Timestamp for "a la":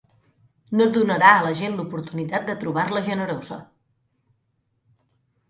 1.33-1.51